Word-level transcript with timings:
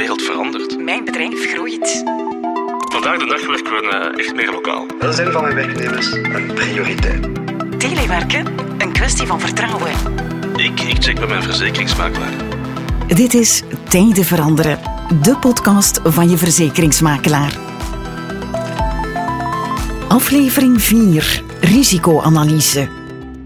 wereld 0.00 0.22
verandert. 0.22 0.78
Mijn 0.78 1.04
bedrijf 1.04 1.52
groeit. 1.52 2.02
Vandaag 2.92 3.18
de 3.18 3.26
dag 3.26 3.46
werken 3.46 3.72
we 3.72 3.88
eh, 3.88 4.24
echt 4.24 4.34
meer 4.34 4.50
lokaal. 4.50 4.86
Welzijn 4.98 5.32
van 5.32 5.42
mijn 5.42 5.54
werknemers 5.54 6.12
een 6.12 6.54
prioriteit. 6.54 7.28
Telewerken, 7.78 8.46
een 8.78 8.92
kwestie 8.92 9.26
van 9.26 9.40
vertrouwen. 9.40 9.90
Ik, 10.56 10.80
ik 10.80 11.02
check 11.02 11.18
bij 11.18 11.26
mijn 11.26 11.42
verzekeringsmakelaar. 11.42 12.32
Dit 13.06 13.34
is 13.34 13.62
Tijden 13.88 14.24
Veranderen, 14.24 14.78
de 15.22 15.36
podcast 15.36 16.00
van 16.04 16.30
je 16.30 16.36
verzekeringsmakelaar. 16.36 17.58
Aflevering 20.08 20.82
4, 20.82 21.42
risicoanalyse. 21.60 22.99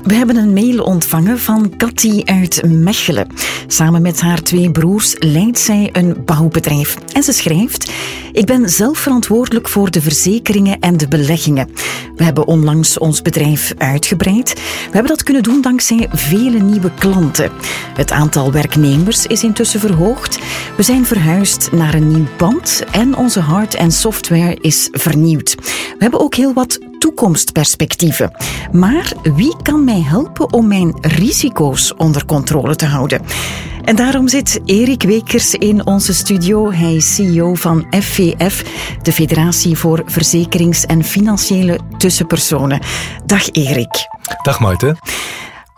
We 0.05 0.15
hebben 0.15 0.37
een 0.37 0.53
mail 0.53 0.83
ontvangen 0.83 1.39
van 1.39 1.77
Cathy 1.77 2.23
uit 2.25 2.63
Mechelen. 2.67 3.27
Samen 3.67 4.03
met 4.03 4.21
haar 4.21 4.43
twee 4.43 4.71
broers 4.71 5.17
leidt 5.19 5.59
zij 5.59 5.89
een 5.93 6.25
bouwbedrijf. 6.25 6.97
En 7.13 7.23
ze 7.23 7.33
schrijft: 7.33 7.93
Ik 8.33 8.47
ben 8.47 8.69
zelf 8.69 8.99
verantwoordelijk 8.99 9.69
voor 9.69 9.91
de 9.91 10.01
verzekeringen 10.01 10.81
en 10.81 10.97
de 10.97 11.09
beleggingen. 11.09 11.69
We 12.17 12.25
hebben 12.25 12.47
onlangs 12.47 12.99
ons 12.99 13.23
bedrijf 13.23 13.75
uitgebreid. 13.79 14.55
We 14.55 14.91
hebben 14.93 15.11
dat 15.11 15.23
kunnen 15.23 15.43
doen 15.43 15.61
dankzij 15.61 16.09
vele 16.13 16.59
nieuwe 16.59 16.91
klanten. 16.95 17.51
Het 17.95 18.13
aantal 18.13 18.53
werknemers 18.53 19.27
is 19.27 19.45
intussen 19.45 19.81
verhoogd. 19.81 20.39
We 20.77 20.83
zijn 20.83 21.07
verhuisd 21.07 21.73
naar 21.73 21.95
een 21.95 22.09
nieuw 22.09 22.29
pand 22.37 22.85
en 22.91 23.17
onze 23.17 23.41
hard- 23.41 23.75
en 23.75 23.93
software 23.93 24.59
is 24.61 24.89
vernieuwd. 24.93 25.55
We 25.65 25.97
hebben 25.99 26.21
ook 26.21 26.35
heel 26.35 26.53
wat 26.53 26.79
toekomstperspectieven. 27.05 28.31
Maar 28.73 29.13
wie 29.35 29.57
kan 29.63 29.85
mij 29.85 30.01
helpen 30.01 30.53
om 30.53 30.67
mijn 30.67 30.95
risico's 31.01 31.95
onder 31.97 32.27
controle 32.27 32.77
te 32.77 32.87
houden? 32.87 33.23
En 33.83 33.97
daarom 33.97 34.29
zit 34.29 34.61
Erik 34.65 35.03
Wekers 35.03 35.55
in 35.55 35.87
onze 35.87 36.15
studio. 36.15 36.73
Hij 36.73 36.95
is 36.95 37.15
CEO 37.15 37.55
van 37.55 37.87
FVF, 38.01 38.65
de 39.03 39.13
Federatie 39.13 39.77
voor 39.77 40.03
Verzekerings- 40.07 40.85
en 40.85 41.05
Financiële 41.05 41.79
Tussenpersonen. 41.99 42.81
Dag 43.27 43.51
Erik. 43.51 44.09
Dag 44.43 44.61
Maite. 44.61 44.97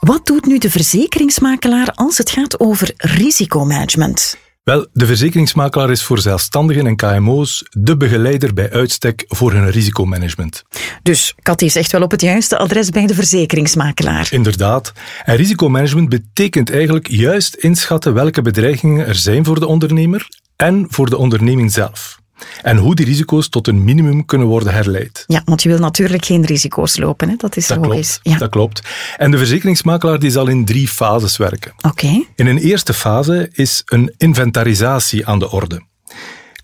Wat 0.00 0.26
doet 0.26 0.46
nu 0.46 0.58
de 0.58 0.70
verzekeringsmakelaar 0.70 1.92
als 1.94 2.18
het 2.18 2.30
gaat 2.30 2.60
over 2.60 2.92
risicomanagement? 2.96 4.45
Wel, 4.70 4.86
de 4.92 5.06
verzekeringsmakelaar 5.06 5.90
is 5.90 6.02
voor 6.02 6.18
zelfstandigen 6.18 6.86
en 6.86 6.96
KMO's 6.96 7.64
de 7.70 7.96
begeleider 7.96 8.54
bij 8.54 8.70
uitstek 8.70 9.24
voor 9.28 9.52
hun 9.52 9.70
risicomanagement. 9.70 10.62
Dus 11.02 11.34
Kat 11.42 11.62
is 11.62 11.76
echt 11.76 11.92
wel 11.92 12.02
op 12.02 12.10
het 12.10 12.20
juiste 12.20 12.58
adres 12.58 12.90
bij 12.90 13.06
de 13.06 13.14
verzekeringsmakelaar. 13.14 14.28
Inderdaad. 14.30 14.92
En 15.24 15.36
risicomanagement 15.36 16.08
betekent 16.08 16.70
eigenlijk 16.70 17.08
juist 17.08 17.54
inschatten 17.54 18.14
welke 18.14 18.42
bedreigingen 18.42 19.06
er 19.06 19.14
zijn 19.14 19.44
voor 19.44 19.60
de 19.60 19.66
ondernemer 19.66 20.28
en 20.56 20.86
voor 20.88 21.10
de 21.10 21.16
onderneming 21.16 21.72
zelf. 21.72 22.20
En 22.62 22.76
hoe 22.76 22.94
die 22.94 23.06
risico's 23.06 23.48
tot 23.48 23.68
een 23.68 23.84
minimum 23.84 24.24
kunnen 24.24 24.46
worden 24.46 24.72
herleid. 24.72 25.24
Ja, 25.26 25.42
want 25.44 25.62
je 25.62 25.68
wil 25.68 25.78
natuurlijk 25.78 26.24
geen 26.24 26.44
risico's 26.44 26.96
lopen, 26.96 27.28
hè? 27.28 27.34
dat 27.36 27.56
is 27.56 27.66
dat 27.66 27.78
logisch. 27.78 28.20
Klopt, 28.22 28.28
ja. 28.28 28.38
Dat 28.38 28.50
klopt. 28.50 28.82
En 29.16 29.30
de 29.30 29.38
verzekeringsmakelaar 29.38 30.18
die 30.18 30.30
zal 30.30 30.46
in 30.46 30.64
drie 30.64 30.88
fases 30.88 31.36
werken. 31.36 31.72
Oké. 31.80 32.24
In 32.34 32.46
een 32.46 32.58
eerste 32.58 32.94
fase 32.94 33.48
is 33.52 33.82
een 33.86 34.14
inventarisatie 34.16 35.26
aan 35.26 35.38
de 35.38 35.50
orde. 35.50 35.82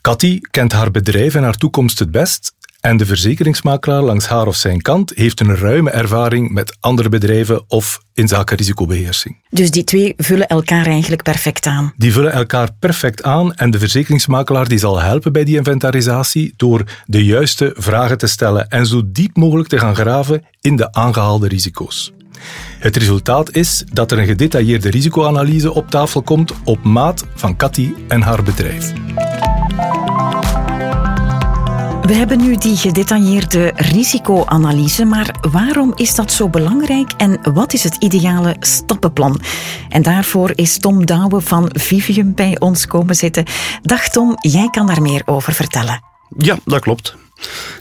Cathy 0.00 0.41
kent 0.50 0.73
haar 0.73 0.91
bedrijf 0.91 1.34
en 1.34 1.43
haar 1.43 1.56
toekomst 1.56 1.98
het 1.98 2.11
best 2.11 2.53
en 2.83 2.97
de 2.97 3.06
verzekeringsmakelaar 3.06 4.02
langs 4.02 4.27
haar 4.27 4.47
of 4.47 4.56
zijn 4.56 4.80
kant 4.80 5.12
heeft 5.14 5.41
een 5.41 5.56
ruime 5.56 5.91
ervaring 5.91 6.50
met 6.50 6.77
andere 6.80 7.08
bedrijven 7.08 7.64
of 7.69 8.00
in 8.14 8.28
zaken 8.28 8.56
risicobeheersing. 8.56 9.36
Dus 9.50 9.70
die 9.70 9.84
twee 9.84 10.14
vullen 10.16 10.47
elkaar 10.47 10.86
eigenlijk 10.86 11.22
perfect 11.22 11.66
aan? 11.66 11.92
Die 11.97 12.12
vullen 12.12 12.33
elkaar 12.33 12.69
perfect 12.78 13.22
aan 13.22 13.55
en 13.55 13.70
de 13.70 13.78
verzekeringsmakelaar 13.78 14.69
die 14.69 14.78
zal 14.78 15.00
helpen 15.00 15.33
bij 15.33 15.44
die 15.44 15.56
inventarisatie 15.56 16.55
door 16.56 16.84
de 17.06 17.25
juiste 17.25 17.75
vragen 17.77 18.19
te 18.19 18.27
stellen 18.27 18.69
en 18.69 18.86
zo 18.86 19.03
diep 19.05 19.36
mogelijk 19.36 19.69
te 19.69 19.78
gaan 19.78 19.94
graven 19.94 20.44
in 20.60 20.77
de 20.77 20.92
aangehaalde 20.92 21.48
risico's. 21.48 22.12
Het 22.78 22.97
resultaat 22.97 23.56
is 23.56 23.84
dat 23.92 24.10
er 24.10 24.19
een 24.19 24.26
gedetailleerde 24.26 24.91
risicoanalyse 24.91 25.72
op 25.72 25.91
tafel 25.91 26.22
komt 26.22 26.53
op 26.65 26.84
maat 26.84 27.26
van 27.34 27.56
Cathy 27.56 27.92
en 28.09 28.22
haar 28.22 28.42
bedrijf. 28.42 28.92
We 32.03 32.15
hebben 32.15 32.39
nu 32.39 32.57
die 32.57 32.77
gedetailleerde 32.77 33.73
risicoanalyse, 33.77 35.05
maar 35.05 35.35
waarom 35.51 35.93
is 35.97 36.15
dat 36.15 36.33
zo 36.33 36.49
belangrijk 36.49 37.13
en 37.17 37.53
wat 37.55 37.73
is 37.73 37.85
het 37.85 37.97
ideale 37.99 38.57
stappenplan? 38.61 39.41
En 39.89 40.03
daarvoor 40.03 40.53
is 40.55 40.79
Tom 40.79 41.07
Douwe 41.07 41.41
van 41.41 41.71
Vivium 41.73 42.35
bij 42.35 42.57
ons 42.59 42.87
komen 42.87 43.15
zitten. 43.15 43.45
Dag 43.83 44.09
Tom, 44.09 44.37
jij 44.41 44.69
kan 44.71 44.87
daar 44.87 45.03
meer 45.03 45.23
over 45.25 45.53
vertellen. 45.53 46.03
Ja, 46.39 46.59
dat 46.65 46.81
klopt. 46.81 47.17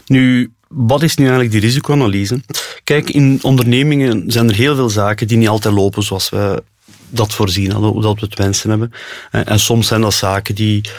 Nu, 0.06 0.52
wat 0.68 1.02
is 1.02 1.16
nu 1.16 1.24
eigenlijk 1.24 1.52
die 1.52 1.60
risicoanalyse? 1.60 2.40
Kijk, 2.84 3.10
in 3.10 3.38
ondernemingen 3.42 4.24
zijn 4.26 4.48
er 4.48 4.54
heel 4.54 4.74
veel 4.74 4.90
zaken 4.90 5.26
die 5.26 5.36
niet 5.36 5.48
altijd 5.48 5.74
lopen 5.74 6.02
zoals 6.02 6.28
we 6.28 6.62
dat 7.08 7.34
voorzien 7.34 7.70
hadden, 7.72 8.00
dat 8.02 8.20
we 8.20 8.26
het 8.26 8.38
wensen 8.38 8.70
hebben. 8.70 8.92
En 9.30 9.60
soms 9.60 9.86
zijn 9.86 10.00
dat 10.00 10.14
zaken 10.14 10.54
die 10.54 10.90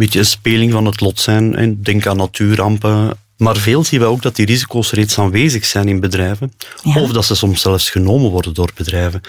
beetje 0.00 0.18
een 0.18 0.26
speling 0.26 0.72
van 0.72 0.86
het 0.86 1.00
lot 1.00 1.20
zijn. 1.20 1.78
Denk 1.82 2.06
aan 2.06 2.16
natuurrampen. 2.16 3.18
Maar 3.36 3.56
veel 3.56 3.84
zien 3.84 4.00
we 4.00 4.06
ook 4.06 4.22
dat 4.22 4.36
die 4.36 4.46
risico's 4.46 4.92
reeds 4.92 5.18
aanwezig 5.18 5.64
zijn 5.64 5.88
in 5.88 6.00
bedrijven. 6.00 6.52
Ja. 6.82 7.00
Of 7.00 7.12
dat 7.12 7.24
ze 7.24 7.34
soms 7.34 7.60
zelfs 7.60 7.90
genomen 7.90 8.30
worden 8.30 8.54
door 8.54 8.70
bedrijven. 8.74 9.20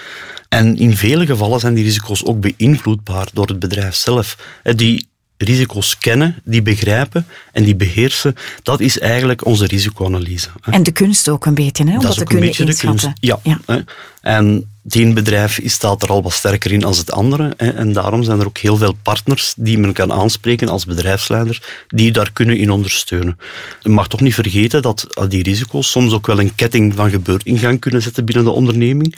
En 0.48 0.78
in 0.78 0.96
vele 0.96 1.26
gevallen 1.26 1.60
zijn 1.60 1.74
die 1.74 1.84
risico's 1.84 2.24
ook 2.24 2.40
beïnvloedbaar 2.40 3.28
door 3.32 3.46
het 3.46 3.58
bedrijf 3.58 3.94
zelf. 3.94 4.36
Die 4.62 5.06
risico's 5.44 5.98
kennen, 5.98 6.40
die 6.44 6.62
begrijpen 6.62 7.26
en 7.52 7.64
die 7.64 7.76
beheersen, 7.76 8.34
dat 8.62 8.80
is 8.80 8.98
eigenlijk 8.98 9.44
onze 9.44 9.66
risicoanalyse. 9.66 10.48
En 10.60 10.82
de 10.82 10.92
kunst 10.92 11.28
ook 11.28 11.46
een 11.46 11.54
beetje, 11.54 11.84
hè, 11.84 11.92
om 11.92 11.98
dat, 11.98 12.02
dat 12.02 12.16
te 12.16 12.24
kunnen 12.24 12.58
inschatten. 12.58 13.12
Ja. 13.20 13.38
ja. 13.42 13.84
En 14.20 14.72
het 14.82 14.94
een 14.94 15.14
bedrijf 15.14 15.60
staat 15.64 16.02
er 16.02 16.08
al 16.08 16.22
wat 16.22 16.32
sterker 16.32 16.72
in 16.72 16.84
als 16.84 16.98
het 16.98 17.12
andere. 17.12 17.54
En 17.56 17.92
daarom 17.92 18.22
zijn 18.22 18.40
er 18.40 18.46
ook 18.46 18.58
heel 18.58 18.76
veel 18.76 18.94
partners 19.02 19.54
die 19.56 19.78
men 19.78 19.92
kan 19.92 20.12
aanspreken 20.12 20.68
als 20.68 20.84
bedrijfsleider, 20.84 21.84
die 21.88 22.12
daar 22.12 22.32
kunnen 22.32 22.56
in 22.56 22.70
ondersteunen. 22.70 23.38
Je 23.80 23.88
mag 23.88 24.08
toch 24.08 24.20
niet 24.20 24.34
vergeten 24.34 24.82
dat 24.82 25.06
die 25.28 25.42
risico's 25.42 25.90
soms 25.90 26.12
ook 26.12 26.26
wel 26.26 26.40
een 26.40 26.54
ketting 26.54 26.94
van 26.94 27.10
gebeurt 27.10 27.44
in 27.44 27.58
gang 27.58 27.80
kunnen 27.80 28.02
zetten 28.02 28.24
binnen 28.24 28.44
de 28.44 28.50
onderneming, 28.50 29.16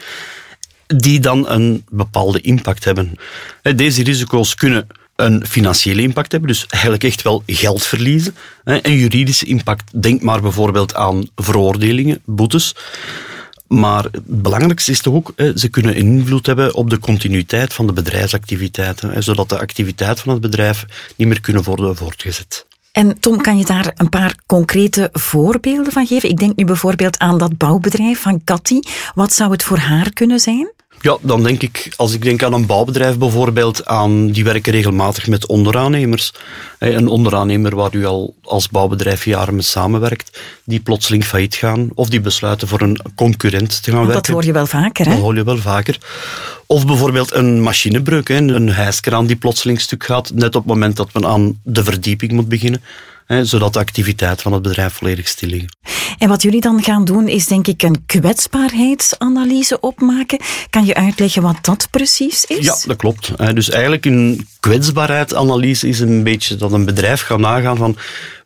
die 0.86 1.20
dan 1.20 1.48
een 1.48 1.84
bepaalde 1.88 2.40
impact 2.40 2.84
hebben. 2.84 3.18
Deze 3.62 4.02
risico's 4.02 4.54
kunnen 4.54 4.86
een 5.16 5.46
financiële 5.46 6.02
impact 6.02 6.32
hebben, 6.32 6.50
dus 6.50 6.66
eigenlijk 6.66 7.04
echt 7.04 7.22
wel 7.22 7.42
geld 7.46 7.86
verliezen. 7.86 8.34
Een 8.64 8.98
juridische 8.98 9.46
impact, 9.46 10.02
denk 10.02 10.22
maar 10.22 10.40
bijvoorbeeld 10.40 10.94
aan 10.94 11.28
veroordelingen, 11.36 12.20
boetes. 12.24 12.74
Maar 13.68 14.04
het 14.04 14.42
belangrijkste 14.42 14.90
is 14.90 15.00
toch 15.00 15.14
ook, 15.14 15.32
ze 15.54 15.68
kunnen 15.68 15.94
invloed 15.94 16.46
hebben 16.46 16.74
op 16.74 16.90
de 16.90 16.98
continuïteit 16.98 17.74
van 17.74 17.86
de 17.86 17.92
bedrijfsactiviteiten, 17.92 19.22
zodat 19.22 19.48
de 19.48 19.58
activiteit 19.58 20.20
van 20.20 20.32
het 20.32 20.42
bedrijf 20.42 20.84
niet 21.16 21.28
meer 21.28 21.40
kunnen 21.40 21.62
worden 21.62 21.96
voortgezet. 21.96 22.66
En 22.92 23.20
Tom, 23.20 23.40
kan 23.40 23.58
je 23.58 23.64
daar 23.64 23.92
een 23.94 24.08
paar 24.08 24.34
concrete 24.46 25.08
voorbeelden 25.12 25.92
van 25.92 26.06
geven? 26.06 26.28
Ik 26.28 26.38
denk 26.38 26.56
nu 26.56 26.64
bijvoorbeeld 26.64 27.18
aan 27.18 27.38
dat 27.38 27.58
bouwbedrijf 27.58 28.20
van 28.20 28.44
Cathy. 28.44 28.80
Wat 29.14 29.32
zou 29.32 29.50
het 29.50 29.62
voor 29.62 29.78
haar 29.78 30.12
kunnen 30.12 30.40
zijn? 30.40 30.72
Ja, 31.00 31.16
dan 31.20 31.42
denk 31.42 31.62
ik, 31.62 31.92
als 31.96 32.12
ik 32.12 32.22
denk 32.22 32.42
aan 32.42 32.52
een 32.52 32.66
bouwbedrijf 32.66 33.18
bijvoorbeeld, 33.18 33.86
aan, 33.86 34.30
die 34.30 34.44
werken 34.44 34.72
regelmatig 34.72 35.26
met 35.26 35.46
onderaannemers. 35.46 36.32
Een 36.78 37.08
onderaannemer 37.08 37.74
waar 37.74 37.94
u 37.94 38.04
al 38.04 38.34
als 38.42 38.68
bouwbedrijf 38.68 39.24
jaren 39.24 39.54
mee 39.54 39.62
samenwerkt, 39.62 40.40
die 40.64 40.80
plotseling 40.80 41.24
failliet 41.24 41.54
gaan 41.54 41.90
of 41.94 42.08
die 42.08 42.20
besluiten 42.20 42.68
voor 42.68 42.80
een 42.80 43.00
concurrent 43.14 43.82
te 43.82 43.90
gaan 43.90 43.98
Want 43.98 44.12
werken. 44.12 44.32
Dat 44.32 44.34
hoor 44.34 44.44
je 44.44 44.52
wel 44.52 44.66
vaker, 44.66 45.04
hè? 45.04 45.10
Dat 45.10 45.20
hoor 45.20 45.34
je 45.34 45.44
wel 45.44 45.58
vaker. 45.58 45.98
Of 46.66 46.86
bijvoorbeeld 46.86 47.34
een 47.34 47.60
machinebreuk, 47.60 48.28
een 48.28 48.72
hijskraan 48.72 49.26
die 49.26 49.36
plotseling 49.36 49.80
stuk 49.80 50.04
gaat, 50.04 50.30
net 50.34 50.54
op 50.54 50.62
het 50.62 50.72
moment 50.72 50.96
dat 50.96 51.12
men 51.12 51.26
aan 51.26 51.60
de 51.62 51.84
verdieping 51.84 52.32
moet 52.32 52.48
beginnen 52.48 52.82
zodat 53.26 53.72
de 53.72 53.78
activiteit 53.78 54.42
van 54.42 54.52
het 54.52 54.62
bedrijf 54.62 54.92
volledig 54.92 55.28
stil. 55.28 55.60
En 56.18 56.28
wat 56.28 56.42
jullie 56.42 56.60
dan 56.60 56.82
gaan 56.82 57.04
doen, 57.04 57.28
is 57.28 57.46
denk 57.46 57.66
ik 57.66 57.82
een 57.82 58.06
kwetsbaarheidsanalyse 58.06 59.80
opmaken. 59.80 60.40
Kan 60.70 60.84
je 60.84 60.94
uitleggen 60.94 61.42
wat 61.42 61.58
dat 61.60 61.88
precies 61.90 62.44
is? 62.44 62.64
Ja, 62.64 62.76
dat 62.86 62.96
klopt. 62.96 63.54
Dus 63.54 63.70
eigenlijk 63.70 64.04
een 64.04 64.46
kwetsbaarheidsanalyse 64.60 65.88
is 65.88 66.00
een 66.00 66.22
beetje 66.22 66.56
dat 66.56 66.72
een 66.72 66.84
bedrijf 66.84 67.20
gaat 67.20 67.38
nagaan 67.38 67.76
van 67.76 67.96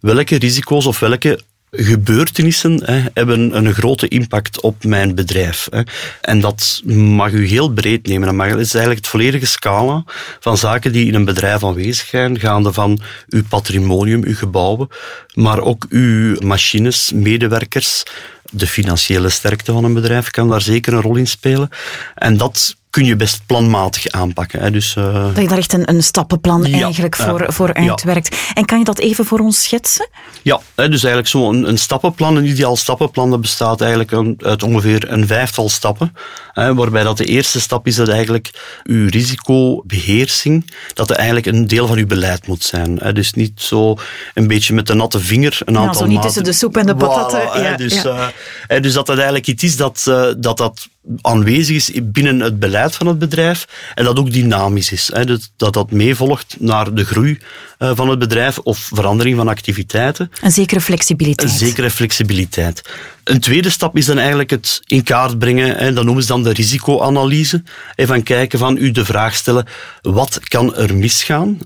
welke 0.01 0.37
risico's 0.37 0.87
of 0.87 0.99
welke 0.99 1.41
gebeurtenissen 1.71 2.83
hè, 2.85 3.03
hebben 3.15 3.57
een 3.57 3.75
grote 3.75 4.09
impact 4.09 4.61
op 4.61 4.85
mijn 4.85 5.15
bedrijf. 5.15 5.69
Hè. 5.71 5.83
En 6.21 6.41
dat 6.41 6.83
mag 6.95 7.33
u 7.33 7.47
heel 7.47 7.73
breed 7.73 8.07
nemen. 8.07 8.37
Dat 8.37 8.59
is 8.59 8.75
eigenlijk 8.75 8.99
het 8.99 9.09
volledige 9.09 9.47
scala 9.47 10.05
van 10.41 10.57
zaken 10.57 10.93
die 10.93 11.07
in 11.07 11.15
een 11.15 11.25
bedrijf 11.25 11.65
aanwezig 11.65 12.07
zijn, 12.07 12.41
gaande 12.41 12.73
van 12.73 13.01
uw 13.29 13.43
patrimonium, 13.49 14.25
uw 14.25 14.35
gebouwen, 14.35 14.89
maar 15.35 15.61
ook 15.61 15.87
uw 15.89 16.37
machines, 16.41 17.13
medewerkers, 17.15 18.03
de 18.51 18.67
financiële 18.67 19.29
sterkte 19.29 19.73
van 19.73 19.85
een 19.85 19.95
bedrijf 19.95 20.31
kan 20.31 20.49
daar 20.49 20.63
zeker 20.63 20.93
een 20.93 21.03
rol 21.03 21.17
in 21.17 21.27
spelen. 21.27 21.69
En 22.15 22.37
dat 22.37 22.77
kun 22.91 23.05
je 23.05 23.17
best 23.17 23.41
planmatig 23.47 24.09
aanpakken. 24.09 24.61
Hè. 24.61 24.71
Dus, 24.71 24.95
uh... 24.99 25.25
Dat 25.35 25.43
je 25.43 25.49
daar 25.49 25.59
echt 25.59 25.73
een, 25.73 25.89
een 25.91 26.03
stappenplan 26.03 26.65
Ja, 26.65 26.83
eigenlijk 26.83 27.17
voor, 27.17 27.45
voor 27.49 27.69
ja. 27.81 27.89
uitwerkt. 27.91 28.37
En 28.55 28.65
kan 28.65 28.79
je 28.79 28.85
dat 28.85 28.99
even 28.99 29.25
voor 29.25 29.39
ons 29.39 29.63
schetsen? 29.63 30.09
Ja, 30.43 30.61
hè, 30.75 30.89
dus 30.89 31.03
eigenlijk 31.03 31.29
zo'n 31.29 31.55
een, 31.55 31.69
een 31.69 31.79
stappenplan, 31.79 32.37
een 32.37 32.47
ideaal 32.47 32.77
stappenplan, 32.77 33.31
dat 33.31 33.41
bestaat 33.41 33.81
eigenlijk 33.81 34.11
een- 34.11 34.39
uit 34.43 34.63
ongeveer 34.63 35.13
een 35.13 35.27
vijftal 35.27 35.69
stappen. 35.69 36.17
Hè, 36.53 36.75
waarbij 36.75 37.03
dat 37.03 37.17
de 37.17 37.25
eerste 37.25 37.61
stap 37.61 37.87
is 37.87 37.97
dat 37.97 38.09
eigenlijk 38.09 38.51
uw 38.85 39.09
risicobeheersing, 39.09 40.71
dat 40.95 41.09
het 41.09 41.17
eigenlijk 41.17 41.47
een 41.47 41.67
deel 41.67 41.87
van 41.87 41.97
uw 41.99 42.07
beleid 42.07 42.47
moet 42.47 42.65
zijn. 42.65 42.99
Hè. 43.03 43.13
Dus 43.13 43.33
niet 43.33 43.61
zo 43.63 43.97
een 44.35 44.47
beetje 44.47 44.75
met 44.75 44.87
de 44.87 44.95
natte 44.95 45.21
vinger 45.21 45.59
een 45.65 45.79
aantal 45.79 45.95
zo 45.95 46.05
niet 46.05 46.15
maten- 46.15 46.27
tussen 46.27 46.45
de 46.45 46.53
soep 46.53 46.77
en 46.77 46.87
de 46.87 46.95
patatten, 46.95 47.41
Voilà, 47.41 47.63
ja, 47.63 47.77
dus, 47.77 48.05
eh, 48.05 48.27
hè, 48.67 48.81
dus 48.81 48.93
dat 48.93 49.07
dat 49.07 49.17
eigenlijk 49.17 49.47
iets 49.47 49.63
is 49.65 49.77
dat, 49.77 50.05
eh, 50.09 50.27
dat 50.39 50.57
dat 50.57 50.89
aanwezig 51.21 51.77
is 51.77 51.91
binnen 52.03 52.41
het 52.41 52.59
beleid 52.59 52.97
van 52.97 53.07
het 53.07 53.19
bedrijf 53.19 53.69
en 53.95 54.05
dat 54.05 54.19
ook 54.19 54.33
dynamisch 54.33 54.93
is. 54.93 55.11
Hè, 55.13 55.25
dat, 55.25 55.51
dat 55.57 55.73
dat 55.73 55.91
meevolgt 55.91 56.57
naar 56.59 56.95
de 56.95 57.05
groei 57.05 57.39
eh, 57.79 57.91
van 57.95 58.09
het 58.09 58.19
bedrijf 58.19 58.59
of 58.59 58.79
verandering 58.79 59.37
van 59.37 59.49
activiteiten. 59.49 60.31
Een 60.43 60.53
zekere 60.53 60.81
flexibiliteit. 60.81 61.51
Een 61.51 61.57
zekere 61.57 61.91
flexibiliteit. 61.91 62.83
Een 63.25 63.41
tweede 63.41 63.71
stap 63.71 63.97
is 63.97 64.07
dan 64.07 64.19
eigenlijk 64.19 64.51
het 64.51 64.81
in 64.87 65.03
kaart 65.03 65.39
brengen, 65.39 65.77
hè, 65.77 65.93
dat 65.93 66.05
noemen 66.05 66.23
ze 66.23 66.29
dan 66.29 66.43
de 66.43 66.53
risicoanalyse. 66.53 67.63
En 67.95 68.07
van 68.07 68.23
kijken 68.23 68.59
van 68.59 68.77
u 68.77 68.91
de 68.91 69.05
vraag 69.05 69.35
stellen, 69.35 69.67
wat 70.03 70.41
kan 70.49 70.77
er 70.77 70.95
misgaan? 70.95 71.59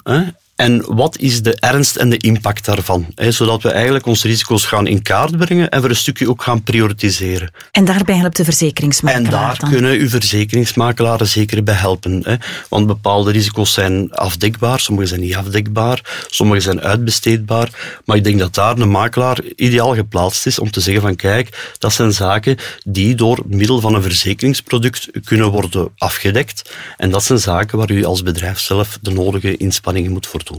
En 0.63 0.95
wat 0.95 1.19
is 1.19 1.43
de 1.43 1.55
ernst 1.55 1.97
en 1.97 2.11
de 2.11 2.17
impact 2.17 2.65
daarvan? 2.65 3.07
Zodat 3.15 3.63
we 3.63 3.71
eigenlijk 3.71 4.07
onze 4.07 4.27
risico's 4.29 4.65
gaan 4.65 4.87
in 4.87 5.03
kaart 5.03 5.37
brengen 5.37 5.69
en 5.69 5.81
voor 5.81 5.91
een 5.91 5.97
stukje 5.97 6.29
ook 6.29 6.43
gaan 6.43 6.63
prioritiseren. 6.63 7.51
En 7.71 7.85
daarbij 7.85 8.17
helpt 8.17 8.37
de 8.37 8.45
verzekeringsmakelaar 8.45 9.25
En 9.25 9.31
daar 9.31 9.59
dan. 9.59 9.71
kunnen 9.71 9.93
uw 9.93 10.09
verzekeringsmakelaren 10.09 11.27
zeker 11.27 11.63
bij 11.63 11.75
helpen. 11.75 12.25
Want 12.69 12.87
bepaalde 12.87 13.33
risico's 13.33 13.73
zijn 13.73 14.13
afdekbaar, 14.13 14.81
sommige 14.81 15.07
zijn 15.07 15.21
niet 15.21 15.37
afdekbaar, 15.37 16.27
sommige 16.27 16.61
zijn 16.61 16.81
uitbesteedbaar. 16.81 18.01
Maar 18.05 18.17
ik 18.17 18.25
denk 18.25 18.39
dat 18.39 18.55
daar 18.55 18.79
een 18.79 18.91
makelaar 18.91 19.39
ideaal 19.57 19.95
geplaatst 19.95 20.47
is 20.47 20.59
om 20.59 20.71
te 20.71 20.81
zeggen 20.81 21.03
van 21.03 21.17
kijk, 21.17 21.75
dat 21.79 21.93
zijn 21.93 22.13
zaken 22.13 22.57
die 22.85 23.15
door 23.15 23.43
middel 23.47 23.81
van 23.81 23.95
een 23.95 24.03
verzekeringsproduct 24.03 25.09
kunnen 25.25 25.51
worden 25.51 25.89
afgedekt. 25.97 26.73
En 26.97 27.11
dat 27.11 27.25
zijn 27.25 27.39
zaken 27.39 27.79
waar 27.79 27.91
u 27.91 28.05
als 28.05 28.23
bedrijf 28.23 28.59
zelf 28.59 28.99
de 29.01 29.11
nodige 29.11 29.57
inspanningen 29.57 30.13
moet 30.13 30.27
voor 30.27 30.41
doen. 30.45 30.52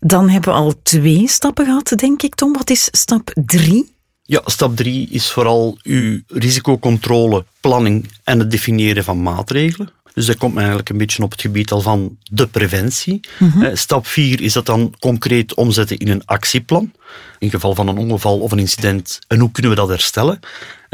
Dan 0.00 0.28
hebben 0.28 0.52
we 0.52 0.58
al 0.58 0.74
twee 0.82 1.28
stappen 1.28 1.64
gehad, 1.64 1.92
denk 1.96 2.22
ik, 2.22 2.34
Tom. 2.34 2.52
Wat 2.52 2.70
is 2.70 2.88
stap 2.90 3.30
drie? 3.44 3.92
Ja, 4.22 4.42
stap 4.44 4.76
drie 4.76 5.08
is 5.10 5.30
vooral 5.30 5.78
uw 5.82 6.20
risicocontrole, 6.26 7.44
planning 7.60 8.10
en 8.24 8.38
het 8.38 8.50
definiëren 8.50 9.04
van 9.04 9.22
maatregelen. 9.22 9.90
Dus 10.14 10.26
dat 10.26 10.36
komt 10.36 10.56
eigenlijk 10.56 10.88
een 10.88 10.96
beetje 10.98 11.22
op 11.22 11.30
het 11.30 11.40
gebied 11.40 11.70
al 11.70 11.80
van 11.80 12.18
de 12.22 12.46
preventie. 12.46 13.20
Eh, 13.60 13.70
Stap 13.72 14.06
vier 14.06 14.40
is 14.40 14.52
dat 14.52 14.66
dan 14.66 14.94
concreet 14.98 15.54
omzetten 15.54 15.98
in 15.98 16.08
een 16.08 16.24
actieplan. 16.24 16.92
In 17.38 17.50
geval 17.50 17.74
van 17.74 17.88
een 17.88 17.98
ongeval 17.98 18.38
of 18.38 18.52
een 18.52 18.58
incident. 18.58 19.18
En 19.28 19.38
hoe 19.38 19.50
kunnen 19.50 19.70
we 19.70 19.76
dat 19.76 19.88
herstellen? 19.88 20.40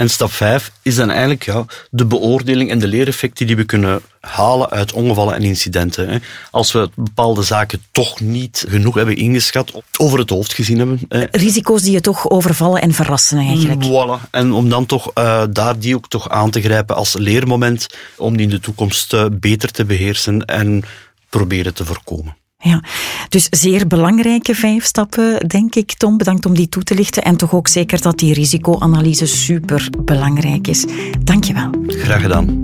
En 0.00 0.10
stap 0.10 0.32
vijf 0.32 0.72
is 0.82 0.94
dan 0.94 1.10
eigenlijk 1.10 1.44
ja, 1.44 1.64
de 1.90 2.06
beoordeling 2.06 2.70
en 2.70 2.78
de 2.78 2.86
leereffecten 2.86 3.46
die 3.46 3.56
we 3.56 3.64
kunnen 3.64 4.00
halen 4.20 4.70
uit 4.70 4.92
ongevallen 4.92 5.34
en 5.34 5.42
incidenten. 5.42 6.08
hè. 6.08 6.18
Als 6.50 6.72
we 6.72 6.90
bepaalde 6.94 7.42
zaken 7.42 7.82
toch 7.92 8.20
niet 8.20 8.64
genoeg 8.68 8.94
hebben 8.94 9.16
ingeschat, 9.16 9.72
over 9.96 10.18
het 10.18 10.30
hoofd 10.30 10.52
gezien 10.52 10.78
hebben, 10.78 11.00
hè, 11.08 11.24
Risico's 11.30 11.82
die 11.82 11.92
je 11.92 12.00
toch 12.00 12.30
overvallen 12.30 12.82
en 12.82 12.92
verrassen 12.92 13.38
eigenlijk. 13.38 13.84
Voilà. 13.84 14.30
En 14.30 14.52
om 14.52 14.68
dan 14.68 14.86
toch 14.86 15.10
eh, 15.14 15.42
daar 15.50 15.78
die 15.78 15.94
ook 15.94 16.08
toch 16.08 16.28
aan 16.28 16.50
te 16.50 16.60
grijpen 16.60 16.96
als 16.96 17.14
leermoment 17.14 17.86
om 18.16 18.36
die 18.36 18.46
in 18.46 18.52
de 18.52 18.60
toekomst 18.60 19.12
eh, 19.12 19.26
beter 19.32 19.70
te 19.70 19.84
beheersen 19.84 20.44
en 20.44 20.84
proberen 21.28 21.74
te 21.74 21.84
voorkomen. 21.84 22.36
Ja, 22.62 22.82
dus 23.28 23.46
zeer 23.50 23.86
belangrijke 23.86 24.54
vijf 24.54 24.84
stappen, 24.84 25.48
denk 25.48 25.74
ik, 25.74 25.92
Tom. 25.92 26.16
Bedankt 26.16 26.46
om 26.46 26.54
die 26.54 26.68
toe 26.68 26.82
te 26.82 26.94
lichten. 26.94 27.22
En 27.22 27.36
toch 27.36 27.54
ook 27.54 27.68
zeker 27.68 28.00
dat 28.00 28.18
die 28.18 28.34
risicoanalyse 28.34 29.26
super 29.26 29.88
belangrijk 30.04 30.66
is. 30.66 30.84
Dank 31.20 31.44
je 31.44 31.52
wel. 31.52 31.70
Graag 31.86 32.20
gedaan. 32.20 32.60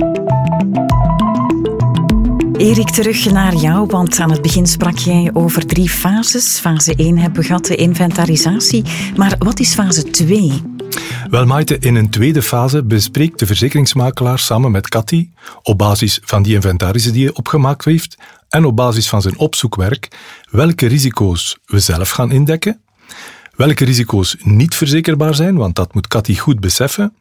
Erik, 2.56 2.90
terug 2.90 3.30
naar 3.30 3.54
jou, 3.54 3.86
want 3.86 4.20
aan 4.20 4.30
het 4.30 4.42
begin 4.42 4.66
sprak 4.66 4.98
jij 4.98 5.30
over 5.32 5.66
drie 5.66 5.90
fases. 5.90 6.58
Fase 6.58 6.94
1 6.94 7.18
hebben 7.18 7.40
we 7.40 7.46
gehad, 7.46 7.66
de 7.66 7.76
inventarisatie. 7.76 8.84
Maar 9.16 9.34
wat 9.38 9.60
is 9.60 9.74
fase 9.74 10.02
2? 10.02 10.75
Wel, 11.30 11.46
Maite, 11.46 11.78
in 11.78 11.94
een 11.94 12.10
tweede 12.10 12.42
fase 12.42 12.84
bespreekt 12.84 13.38
de 13.38 13.46
verzekeringsmakelaar 13.46 14.38
samen 14.38 14.70
met 14.70 14.88
Cathy, 14.88 15.30
op 15.62 15.78
basis 15.78 16.20
van 16.24 16.42
die 16.42 16.54
inventarissen 16.54 17.12
die 17.12 17.24
hij 17.24 17.34
opgemaakt 17.34 17.84
heeft 17.84 18.16
en 18.48 18.64
op 18.64 18.76
basis 18.76 19.08
van 19.08 19.22
zijn 19.22 19.38
opzoekwerk, 19.38 20.08
welke 20.50 20.86
risico's 20.86 21.58
we 21.64 21.78
zelf 21.78 22.10
gaan 22.10 22.30
indekken, 22.30 22.80
welke 23.54 23.84
risico's 23.84 24.36
niet 24.42 24.74
verzekerbaar 24.74 25.34
zijn, 25.34 25.56
want 25.56 25.74
dat 25.74 25.94
moet 25.94 26.08
Cathy 26.08 26.36
goed 26.36 26.60
beseffen, 26.60 27.16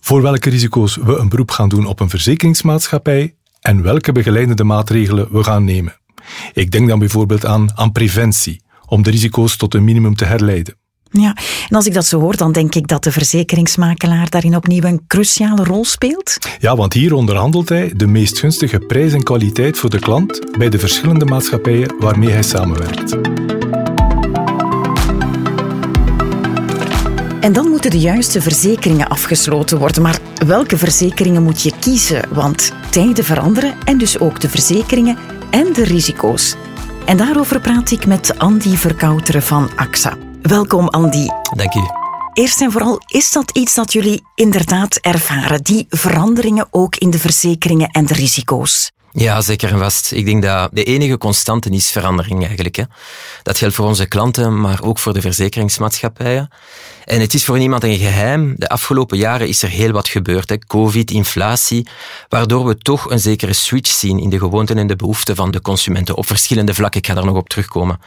voor 0.00 0.22
welke 0.22 0.50
risico's 0.50 0.96
we 0.96 1.16
een 1.16 1.28
beroep 1.28 1.50
gaan 1.50 1.68
doen 1.68 1.86
op 1.86 2.00
een 2.00 2.10
verzekeringsmaatschappij 2.10 3.34
en 3.60 3.82
welke 3.82 4.12
begeleidende 4.12 4.64
maatregelen 4.64 5.32
we 5.32 5.44
gaan 5.44 5.64
nemen. 5.64 5.96
Ik 6.52 6.70
denk 6.70 6.88
dan 6.88 6.98
bijvoorbeeld 6.98 7.46
aan, 7.46 7.78
aan 7.78 7.92
preventie, 7.92 8.62
om 8.86 9.02
de 9.02 9.10
risico's 9.10 9.56
tot 9.56 9.74
een 9.74 9.84
minimum 9.84 10.14
te 10.16 10.24
herleiden. 10.24 10.80
Ja, 11.12 11.36
en 11.68 11.76
als 11.76 11.86
ik 11.86 11.94
dat 11.94 12.06
zo 12.06 12.20
hoor, 12.20 12.36
dan 12.36 12.52
denk 12.52 12.74
ik 12.74 12.88
dat 12.88 13.04
de 13.04 13.12
verzekeringsmakelaar 13.12 14.30
daarin 14.30 14.56
opnieuw 14.56 14.82
een 14.82 15.00
cruciale 15.06 15.64
rol 15.64 15.84
speelt. 15.84 16.36
Ja, 16.58 16.76
want 16.76 16.92
hier 16.92 17.14
onderhandelt 17.14 17.68
hij 17.68 17.92
de 17.96 18.06
meest 18.06 18.38
gunstige 18.38 18.78
prijs 18.78 19.12
en 19.12 19.22
kwaliteit 19.22 19.78
voor 19.78 19.90
de 19.90 19.98
klant 19.98 20.56
bij 20.58 20.68
de 20.68 20.78
verschillende 20.78 21.24
maatschappijen 21.24 21.94
waarmee 21.98 22.30
hij 22.30 22.42
samenwerkt. 22.42 23.16
En 27.40 27.52
dan 27.52 27.68
moeten 27.68 27.90
de 27.90 27.98
juiste 27.98 28.42
verzekeringen 28.42 29.08
afgesloten 29.08 29.78
worden. 29.78 30.02
Maar 30.02 30.18
welke 30.46 30.78
verzekeringen 30.78 31.42
moet 31.42 31.62
je 31.62 31.72
kiezen? 31.80 32.28
Want 32.30 32.72
tijden 32.90 33.24
veranderen 33.24 33.74
en 33.84 33.98
dus 33.98 34.18
ook 34.18 34.40
de 34.40 34.48
verzekeringen 34.48 35.18
en 35.50 35.72
de 35.72 35.84
risico's. 35.84 36.54
En 37.04 37.16
daarover 37.16 37.60
praat 37.60 37.90
ik 37.90 38.06
met 38.06 38.38
Andy 38.38 38.76
Verkouteren 38.76 39.42
van 39.42 39.70
AXA. 39.76 40.16
Welkom 40.42 40.88
Andy. 40.88 41.26
Dank 41.56 41.74
u. 41.74 41.80
Eerst 42.32 42.60
en 42.60 42.72
vooral, 42.72 43.00
is 43.06 43.32
dat 43.32 43.50
iets 43.50 43.74
dat 43.74 43.92
jullie 43.92 44.22
inderdaad 44.34 44.96
ervaren? 44.96 45.62
Die 45.62 45.86
veranderingen 45.88 46.66
ook 46.70 46.96
in 46.96 47.10
de 47.10 47.18
verzekeringen 47.18 47.88
en 47.88 48.06
de 48.06 48.14
risico's? 48.14 48.90
Ja, 49.14 49.40
zeker 49.40 49.70
en 49.70 49.78
vast. 49.78 50.12
Ik 50.12 50.24
denk 50.24 50.42
dat 50.42 50.68
de 50.72 50.84
enige 50.84 51.18
constante 51.18 51.70
is 51.70 51.90
verandering 51.90 52.44
eigenlijk. 52.44 52.76
Hè. 52.76 52.82
Dat 53.42 53.58
geldt 53.58 53.74
voor 53.74 53.86
onze 53.86 54.06
klanten, 54.06 54.60
maar 54.60 54.82
ook 54.82 54.98
voor 54.98 55.12
de 55.12 55.20
verzekeringsmaatschappijen. 55.20 56.50
En 57.04 57.20
het 57.20 57.34
is 57.34 57.44
voor 57.44 57.58
niemand 57.58 57.84
een 57.84 57.98
geheim. 57.98 58.54
De 58.56 58.68
afgelopen 58.68 59.18
jaren 59.18 59.48
is 59.48 59.62
er 59.62 59.68
heel 59.68 59.90
wat 59.90 60.08
gebeurd. 60.08 60.48
Hè. 60.48 60.58
Covid, 60.58 61.10
inflatie, 61.10 61.86
waardoor 62.28 62.66
we 62.66 62.78
toch 62.78 63.10
een 63.10 63.20
zekere 63.20 63.52
switch 63.52 63.90
zien 63.90 64.18
in 64.18 64.30
de 64.30 64.38
gewoonten 64.38 64.78
en 64.78 64.86
de 64.86 64.96
behoeften 64.96 65.36
van 65.36 65.50
de 65.50 65.60
consumenten 65.60 66.16
op 66.16 66.26
verschillende 66.26 66.74
vlakken. 66.74 67.00
Ik 67.00 67.06
ga 67.06 67.14
daar 67.14 67.24
nog 67.24 67.36
op 67.36 67.48
terugkomen. 67.48 68.00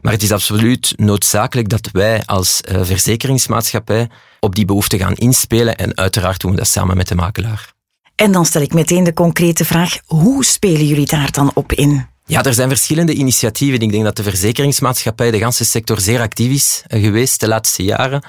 Maar 0.00 0.12
het 0.12 0.22
is 0.22 0.32
absoluut 0.32 0.92
noodzakelijk 0.96 1.68
dat 1.68 1.88
wij 1.92 2.22
als 2.24 2.60
uh, 2.68 2.80
verzekeringsmaatschappij 2.82 4.08
op 4.40 4.54
die 4.54 4.64
behoeften 4.64 4.98
gaan 4.98 5.14
inspelen 5.14 5.76
en 5.76 5.96
uiteraard 5.96 6.40
doen 6.40 6.50
we 6.50 6.56
dat 6.56 6.68
samen 6.68 6.96
met 6.96 7.08
de 7.08 7.14
makelaar. 7.14 7.78
En 8.20 8.32
dan 8.32 8.46
stel 8.46 8.62
ik 8.62 8.72
meteen 8.72 9.04
de 9.04 9.12
concrete 9.12 9.64
vraag, 9.64 9.98
hoe 10.06 10.44
spelen 10.44 10.86
jullie 10.86 11.06
daar 11.06 11.30
dan 11.30 11.50
op 11.54 11.72
in? 11.72 12.06
Ja, 12.26 12.42
er 12.42 12.54
zijn 12.54 12.68
verschillende 12.68 13.14
initiatieven. 13.14 13.80
Ik 13.80 13.90
denk 13.90 14.04
dat 14.04 14.16
de 14.16 14.22
verzekeringsmaatschappij, 14.22 15.30
de 15.30 15.38
ganse 15.38 15.64
sector, 15.64 16.00
zeer 16.00 16.20
actief 16.20 16.52
is 16.52 16.82
geweest 16.88 17.40
de 17.40 17.48
laatste 17.48 17.82
jaren. 17.82 18.24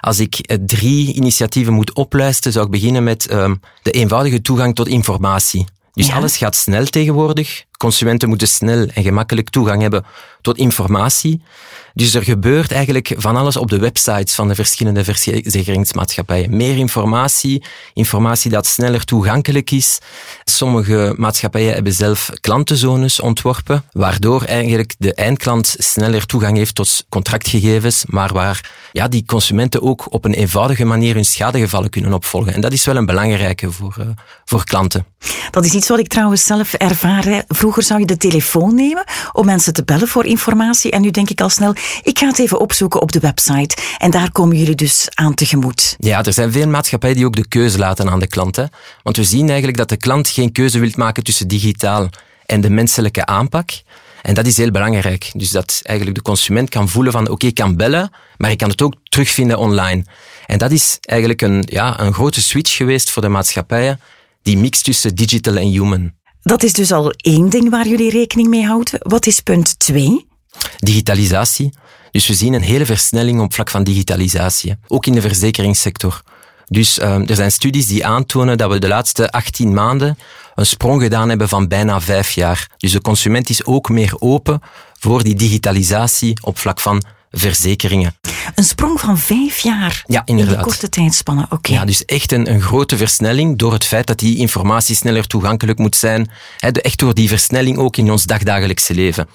Als 0.00 0.18
ik 0.18 0.56
drie 0.66 1.14
initiatieven 1.14 1.72
moet 1.72 1.94
oplijsten, 1.94 2.52
zou 2.52 2.64
ik 2.64 2.70
beginnen 2.70 3.04
met 3.04 3.32
um, 3.32 3.60
de 3.82 3.90
eenvoudige 3.90 4.40
toegang 4.40 4.74
tot 4.74 4.88
informatie. 4.88 5.66
Dus 5.92 6.06
ja. 6.06 6.14
alles 6.14 6.36
gaat 6.36 6.56
snel 6.56 6.84
tegenwoordig. 6.84 7.64
Consumenten 7.76 8.28
moeten 8.28 8.48
snel 8.48 8.86
en 8.86 9.02
gemakkelijk 9.02 9.50
toegang 9.50 9.82
hebben 9.82 10.04
tot 10.40 10.58
informatie. 10.58 11.42
Dus 11.94 12.14
er 12.14 12.22
gebeurt 12.22 12.72
eigenlijk 12.72 13.14
van 13.16 13.36
alles 13.36 13.56
op 13.56 13.70
de 13.70 13.78
websites 13.78 14.34
van 14.34 14.48
de 14.48 14.54
verschillende 14.54 15.04
verzekeringsmaatschappijen. 15.04 16.56
Meer 16.56 16.76
informatie, 16.76 17.64
informatie 17.92 18.50
dat 18.50 18.66
sneller 18.66 19.04
toegankelijk 19.04 19.70
is. 19.70 19.98
Sommige 20.44 21.14
maatschappijen 21.16 21.74
hebben 21.74 21.92
zelf 21.92 22.30
klantenzones 22.40 23.20
ontworpen, 23.20 23.84
waardoor 23.92 24.42
eigenlijk 24.42 24.94
de 24.98 25.14
eindklant 25.14 25.74
sneller 25.78 26.26
toegang 26.26 26.56
heeft 26.56 26.74
tot 26.74 27.04
contractgegevens, 27.08 28.04
maar 28.06 28.32
waar 28.32 28.70
ja, 28.92 29.08
die 29.08 29.24
consumenten 29.24 29.82
ook 29.82 30.12
op 30.12 30.24
een 30.24 30.34
eenvoudige 30.34 30.84
manier 30.84 31.14
hun 31.14 31.24
schadegevallen 31.24 31.90
kunnen 31.90 32.12
opvolgen. 32.12 32.54
En 32.54 32.60
dat 32.60 32.72
is 32.72 32.84
wel 32.84 32.96
een 32.96 33.06
belangrijke 33.06 33.72
voor, 33.72 33.96
uh, 34.00 34.06
voor 34.44 34.64
klanten. 34.64 35.06
Dat 35.50 35.64
is 35.64 35.72
iets 35.72 35.88
wat 35.88 35.98
ik 35.98 36.08
trouwens 36.08 36.44
zelf 36.44 36.74
ervaar. 36.74 37.44
Vroeger 37.64 37.84
zou 37.84 38.00
je 38.00 38.06
de 38.06 38.16
telefoon 38.16 38.74
nemen 38.74 39.04
om 39.32 39.46
mensen 39.46 39.72
te 39.72 39.84
bellen 39.84 40.08
voor 40.08 40.24
informatie. 40.24 40.90
En 40.90 41.00
nu 41.00 41.10
denk 41.10 41.30
ik 41.30 41.40
al 41.40 41.48
snel, 41.48 41.74
ik 42.02 42.18
ga 42.18 42.26
het 42.26 42.38
even 42.38 42.60
opzoeken 42.60 43.00
op 43.02 43.12
de 43.12 43.20
website. 43.20 43.76
En 43.98 44.10
daar 44.10 44.32
komen 44.32 44.56
jullie 44.56 44.74
dus 44.74 45.08
aan 45.14 45.34
tegemoet. 45.34 45.96
Ja, 45.98 46.24
er 46.24 46.32
zijn 46.32 46.52
veel 46.52 46.68
maatschappijen 46.68 47.16
die 47.16 47.26
ook 47.26 47.36
de 47.36 47.48
keuze 47.48 47.78
laten 47.78 48.10
aan 48.10 48.20
de 48.20 48.26
klant. 48.26 48.56
Hè? 48.56 48.64
Want 49.02 49.16
we 49.16 49.24
zien 49.24 49.46
eigenlijk 49.46 49.76
dat 49.76 49.88
de 49.88 49.96
klant 49.96 50.28
geen 50.28 50.52
keuze 50.52 50.78
wil 50.78 50.90
maken 50.94 51.24
tussen 51.24 51.48
digitaal 51.48 52.08
en 52.46 52.60
de 52.60 52.70
menselijke 52.70 53.26
aanpak. 53.26 53.70
En 54.22 54.34
dat 54.34 54.46
is 54.46 54.56
heel 54.56 54.70
belangrijk. 54.70 55.30
Dus 55.32 55.50
dat 55.50 55.80
eigenlijk 55.82 56.18
de 56.18 56.24
consument 56.24 56.68
kan 56.68 56.88
voelen 56.88 57.12
van 57.12 57.28
oké, 57.28 57.46
ik 57.46 57.54
kan 57.54 57.76
bellen, 57.76 58.10
maar 58.36 58.50
ik 58.50 58.58
kan 58.58 58.70
het 58.70 58.82
ook 58.82 58.94
terugvinden 59.04 59.58
online. 59.58 60.04
En 60.46 60.58
dat 60.58 60.70
is 60.70 60.98
eigenlijk 61.00 61.42
een, 61.42 61.62
ja, 61.66 62.00
een 62.00 62.12
grote 62.12 62.42
switch 62.42 62.76
geweest 62.76 63.10
voor 63.10 63.22
de 63.22 63.28
maatschappijen, 63.28 64.00
die 64.42 64.58
mix 64.58 64.82
tussen 64.82 65.14
digital 65.14 65.56
en 65.56 65.68
human. 65.68 66.12
Dat 66.44 66.62
is 66.62 66.72
dus 66.72 66.92
al 66.92 67.10
één 67.10 67.48
ding 67.48 67.70
waar 67.70 67.88
jullie 67.88 68.10
rekening 68.10 68.48
mee 68.48 68.66
houden. 68.66 68.98
Wat 69.02 69.26
is 69.26 69.40
punt 69.40 69.78
twee? 69.78 70.26
Digitalisatie. 70.78 71.72
Dus 72.10 72.26
we 72.26 72.34
zien 72.34 72.52
een 72.52 72.62
hele 72.62 72.86
versnelling 72.86 73.40
op 73.40 73.54
vlak 73.54 73.70
van 73.70 73.84
digitalisatie, 73.84 74.76
ook 74.86 75.06
in 75.06 75.12
de 75.12 75.20
verzekeringssector. 75.20 76.22
Dus 76.66 76.98
uh, 76.98 77.30
er 77.30 77.34
zijn 77.34 77.52
studies 77.52 77.86
die 77.86 78.06
aantonen 78.06 78.58
dat 78.58 78.70
we 78.70 78.78
de 78.78 78.88
laatste 78.88 79.30
18 79.30 79.74
maanden 79.74 80.18
een 80.54 80.66
sprong 80.66 81.02
gedaan 81.02 81.28
hebben 81.28 81.48
van 81.48 81.68
bijna 81.68 82.00
vijf 82.00 82.30
jaar. 82.30 82.68
Dus 82.76 82.92
de 82.92 83.00
consument 83.00 83.50
is 83.50 83.64
ook 83.64 83.88
meer 83.88 84.14
open 84.18 84.60
voor 84.98 85.22
die 85.22 85.34
digitalisatie 85.34 86.38
op 86.42 86.58
vlak 86.58 86.80
van 86.80 87.04
verzekeringen. 87.34 88.14
Een 88.54 88.64
sprong 88.64 89.00
van 89.00 89.18
vijf 89.18 89.58
jaar 89.58 90.04
ja, 90.06 90.22
in 90.24 90.36
die 90.36 90.56
korte 90.56 90.88
tijdspannen. 90.88 91.46
Oké. 91.50 91.72
Ja, 91.72 91.84
dus 91.84 92.04
echt 92.04 92.32
een, 92.32 92.50
een 92.50 92.60
grote 92.60 92.96
versnelling 92.96 93.58
door 93.58 93.72
het 93.72 93.84
feit 93.84 94.06
dat 94.06 94.18
die 94.18 94.36
informatie 94.36 94.96
sneller 94.96 95.26
toegankelijk 95.26 95.78
moet 95.78 95.96
zijn. 95.96 96.30
echt 96.58 96.98
door 96.98 97.14
die 97.14 97.28
versnelling 97.28 97.78
ook 97.78 97.96
in 97.96 98.10
ons 98.10 98.24
dagdagelijkse 98.24 98.94
leven. 98.94 99.28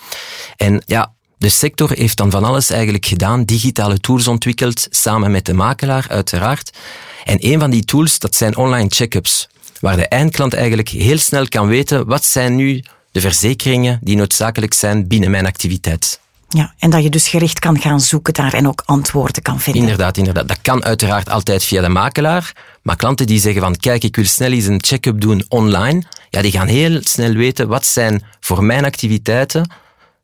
En 0.57 0.83
ja, 0.85 1.13
de 1.37 1.49
sector 1.49 1.91
heeft 1.91 2.17
dan 2.17 2.31
van 2.31 2.43
alles 2.43 2.69
eigenlijk 2.69 3.05
gedaan, 3.05 3.43
digitale 3.43 3.99
tools 3.99 4.27
ontwikkeld, 4.27 4.87
samen 4.89 5.31
met 5.31 5.45
de 5.45 5.53
makelaar 5.53 6.05
uiteraard. 6.09 6.77
En 7.23 7.37
een 7.39 7.59
van 7.59 7.69
die 7.69 7.85
tools, 7.85 8.19
dat 8.19 8.35
zijn 8.35 8.57
online 8.57 8.89
check-ups, 8.89 9.47
waar 9.79 9.95
de 9.95 10.07
eindklant 10.07 10.53
eigenlijk 10.53 10.89
heel 10.89 11.17
snel 11.17 11.47
kan 11.47 11.67
weten 11.67 12.05
wat 12.05 12.25
zijn 12.25 12.55
nu 12.55 12.83
de 13.11 13.21
verzekeringen 13.21 13.99
die 14.01 14.15
noodzakelijk 14.15 14.73
zijn 14.73 15.07
binnen 15.07 15.31
mijn 15.31 15.45
activiteit. 15.45 16.18
Ja, 16.51 16.73
en 16.77 16.89
dat 16.89 17.03
je 17.03 17.09
dus 17.09 17.27
gericht 17.27 17.59
kan 17.59 17.79
gaan 17.79 17.99
zoeken 17.99 18.33
daar 18.33 18.53
en 18.53 18.67
ook 18.67 18.83
antwoorden 18.85 19.41
kan 19.41 19.59
vinden. 19.59 19.81
Inderdaad, 19.81 20.17
inderdaad. 20.17 20.47
Dat 20.47 20.61
kan 20.61 20.83
uiteraard 20.83 21.29
altijd 21.29 21.63
via 21.63 21.81
de 21.81 21.89
makelaar. 21.89 22.53
Maar 22.81 22.95
klanten 22.95 23.27
die 23.27 23.39
zeggen 23.39 23.61
van 23.61 23.75
kijk, 23.75 24.03
ik 24.03 24.15
wil 24.15 24.25
snel 24.25 24.51
eens 24.51 24.65
een 24.65 24.83
check-up 24.83 25.21
doen 25.21 25.45
online, 25.47 26.03
ja, 26.29 26.41
die 26.41 26.51
gaan 26.51 26.67
heel 26.67 26.99
snel 27.03 27.33
weten 27.33 27.67
wat 27.67 27.85
zijn 27.85 28.23
voor 28.39 28.63
mijn 28.63 28.85
activiteiten 28.85 29.71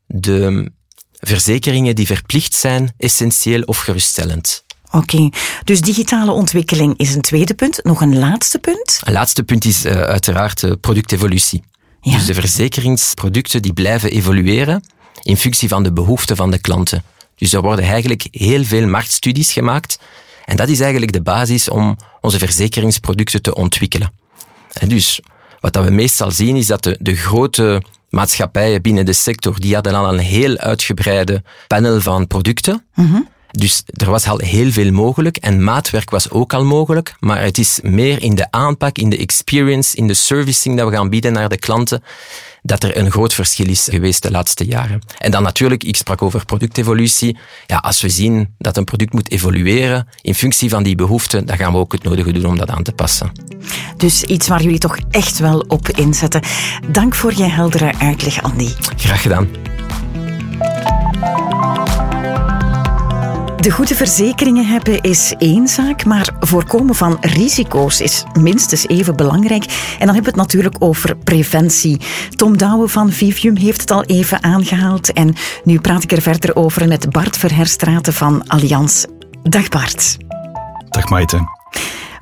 de 0.06 0.70
verzekeringen 1.12 1.94
die 1.94 2.06
verplicht 2.06 2.54
zijn, 2.54 2.94
essentieel 2.98 3.62
of 3.62 3.78
geruststellend. 3.78 4.64
Oké, 4.90 5.28
dus 5.64 5.80
digitale 5.80 6.30
ontwikkeling 6.30 6.94
is 6.96 7.14
een 7.14 7.20
tweede 7.20 7.54
punt. 7.54 7.84
Nog 7.84 8.00
een 8.00 8.18
laatste 8.18 8.58
punt? 8.58 9.00
Een 9.04 9.12
laatste 9.12 9.42
punt 9.42 9.64
is 9.64 9.84
uh, 9.84 9.92
uiteraard 9.92 10.62
uh, 10.62 10.72
productevolutie. 10.80 11.62
Ja. 12.00 12.12
Dus 12.12 12.26
de 12.26 12.34
verzekeringsproducten 12.34 13.62
die 13.62 13.72
blijven 13.72 14.10
evolueren 14.10 14.82
in 15.22 15.36
functie 15.36 15.68
van 15.68 15.82
de 15.82 15.92
behoeften 15.92 16.36
van 16.36 16.50
de 16.50 16.58
klanten. 16.58 17.02
Dus 17.36 17.52
er 17.52 17.60
worden 17.60 17.84
eigenlijk 17.84 18.26
heel 18.30 18.64
veel 18.64 18.86
marktstudies 18.86 19.52
gemaakt. 19.52 19.98
En 20.44 20.56
dat 20.56 20.68
is 20.68 20.80
eigenlijk 20.80 21.12
de 21.12 21.22
basis 21.22 21.68
om 21.68 21.96
onze 22.20 22.38
verzekeringsproducten 22.38 23.42
te 23.42 23.54
ontwikkelen. 23.54 24.12
En 24.72 24.88
dus 24.88 25.20
wat 25.60 25.72
dat 25.72 25.84
we 25.84 25.90
meestal 25.90 26.30
zien 26.30 26.56
is 26.56 26.66
dat 26.66 26.82
de, 26.82 26.96
de 27.00 27.16
grote 27.16 27.82
maatschappijen 28.10 28.82
binnen 28.82 29.06
de 29.06 29.12
sector, 29.12 29.60
die 29.60 29.74
hadden 29.74 29.94
al 29.94 30.12
een 30.12 30.18
heel 30.18 30.56
uitgebreide 30.56 31.42
panel 31.66 32.00
van 32.00 32.26
producten. 32.26 32.84
Mm 32.94 33.28
dus 33.56 33.82
er 33.86 34.10
was 34.10 34.28
al 34.28 34.38
heel 34.38 34.70
veel 34.70 34.92
mogelijk 34.92 35.36
en 35.36 35.64
maatwerk 35.64 36.10
was 36.10 36.30
ook 36.30 36.52
al 36.52 36.64
mogelijk, 36.64 37.14
maar 37.20 37.42
het 37.42 37.58
is 37.58 37.80
meer 37.82 38.22
in 38.22 38.34
de 38.34 38.50
aanpak, 38.50 38.98
in 38.98 39.10
de 39.10 39.18
experience, 39.18 39.96
in 39.96 40.06
de 40.06 40.14
servicing 40.14 40.76
dat 40.76 40.88
we 40.88 40.94
gaan 40.94 41.08
bieden 41.08 41.32
naar 41.32 41.48
de 41.48 41.58
klanten, 41.58 42.02
dat 42.66 42.82
er 42.82 42.96
een 42.96 43.10
groot 43.10 43.34
verschil 43.34 43.68
is 43.68 43.88
geweest 43.90 44.22
de 44.22 44.30
laatste 44.30 44.64
jaren. 44.64 45.00
En 45.18 45.30
dan 45.30 45.42
natuurlijk, 45.42 45.84
ik 45.84 45.96
sprak 45.96 46.22
over 46.22 46.44
productevolutie. 46.44 47.36
Ja, 47.66 47.76
als 47.76 48.00
we 48.00 48.08
zien 48.08 48.54
dat 48.58 48.76
een 48.76 48.84
product 48.84 49.12
moet 49.12 49.30
evolueren 49.30 50.08
in 50.20 50.34
functie 50.34 50.68
van 50.68 50.82
die 50.82 50.94
behoeften, 50.94 51.46
dan 51.46 51.56
gaan 51.56 51.72
we 51.72 51.78
ook 51.78 51.92
het 51.92 52.02
nodige 52.02 52.32
doen 52.32 52.46
om 52.46 52.58
dat 52.58 52.70
aan 52.70 52.82
te 52.82 52.92
passen. 52.92 53.32
Dus 53.96 54.22
iets 54.22 54.48
waar 54.48 54.62
jullie 54.62 54.78
toch 54.78 54.98
echt 55.10 55.38
wel 55.38 55.58
op 55.58 55.88
inzetten. 55.88 56.42
Dank 56.88 57.14
voor 57.14 57.34
je 57.36 57.44
heldere 57.44 57.92
uitleg, 57.98 58.42
Andy. 58.42 58.70
Graag 58.96 59.22
gedaan. 59.22 59.48
De 63.60 63.70
goede 63.70 63.94
verzekeringen 63.94 64.66
hebben 64.66 65.00
is 65.00 65.34
één 65.38 65.68
zaak, 65.68 66.04
maar 66.04 66.34
voorkomen 66.40 66.94
van 66.94 67.16
risico's 67.20 68.00
is 68.00 68.24
minstens 68.40 68.86
even 68.88 69.16
belangrijk. 69.16 69.64
En 69.98 70.06
dan 70.06 70.14
hebben 70.14 70.22
we 70.32 70.40
het 70.40 70.48
natuurlijk 70.48 70.76
over 70.78 71.16
preventie. 71.16 72.00
Tom 72.30 72.56
Douwe 72.56 72.88
van 72.88 73.10
Vivium 73.10 73.56
heeft 73.56 73.80
het 73.80 73.90
al 73.90 74.04
even 74.04 74.42
aangehaald. 74.42 75.12
En 75.12 75.34
nu 75.64 75.80
praat 75.80 76.02
ik 76.02 76.12
er 76.12 76.22
verder 76.22 76.56
over 76.56 76.88
met 76.88 77.10
Bart 77.10 77.36
Verherstraten 77.36 78.12
van 78.12 78.48
Allianz. 78.48 79.04
Dag 79.42 79.68
Bart. 79.68 80.16
Dag 80.88 81.08
Maite. 81.08 81.48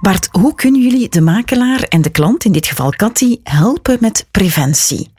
Bart, 0.01 0.29
hoe 0.31 0.55
kunnen 0.55 0.83
jullie 0.83 1.09
de 1.09 1.21
makelaar 1.21 1.81
en 1.81 2.03
de 2.03 2.11
klant, 2.11 2.45
in 2.45 2.53
dit 2.53 2.67
geval 2.67 2.91
Cathy, 2.91 3.39
helpen 3.43 3.97
met 4.01 4.27
preventie? 4.31 5.13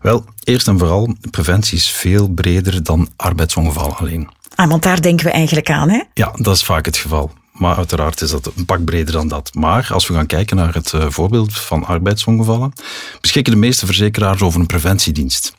Wel, 0.00 0.24
eerst 0.44 0.68
en 0.68 0.78
vooral, 0.78 1.16
preventie 1.30 1.76
is 1.78 1.90
veel 1.90 2.28
breder 2.28 2.82
dan 2.82 3.08
arbeidsongevallen 3.16 3.96
alleen. 3.96 4.28
Ah, 4.58 4.68
want 4.68 4.82
daar 4.82 5.02
denken 5.02 5.26
we 5.26 5.32
eigenlijk 5.32 5.70
aan, 5.70 5.90
hè? 5.90 6.02
Ja, 6.14 6.32
dat 6.36 6.54
is 6.54 6.62
vaak 6.62 6.84
het 6.84 6.96
geval. 6.96 7.32
Maar 7.52 7.76
uiteraard 7.76 8.20
is 8.20 8.30
dat 8.30 8.50
een 8.56 8.64
pak 8.64 8.84
breder 8.84 9.12
dan 9.12 9.28
dat. 9.28 9.54
Maar 9.54 9.88
als 9.92 10.06
we 10.06 10.14
gaan 10.14 10.26
kijken 10.26 10.56
naar 10.56 10.74
het 10.74 10.92
uh, 10.92 11.06
voorbeeld 11.08 11.58
van 11.58 11.84
arbeidsongevallen, 11.84 12.72
beschikken 13.20 13.52
de 13.52 13.58
meeste 13.58 13.86
verzekeraars 13.86 14.40
over 14.40 14.60
een 14.60 14.66
preventiedienst. 14.66 15.54